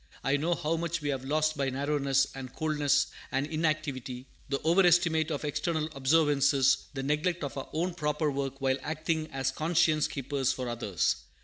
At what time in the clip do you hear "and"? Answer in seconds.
2.33-2.51, 3.31-3.45